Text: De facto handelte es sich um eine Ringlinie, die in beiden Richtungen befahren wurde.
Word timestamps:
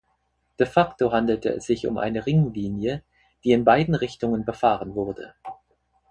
De 0.59 0.65
facto 0.65 1.11
handelte 1.11 1.49
es 1.49 1.65
sich 1.67 1.85
um 1.85 1.99
eine 1.99 2.25
Ringlinie, 2.25 3.03
die 3.43 3.51
in 3.51 3.63
beiden 3.65 3.93
Richtungen 3.93 4.45
befahren 4.45 4.95
wurde. 4.95 5.35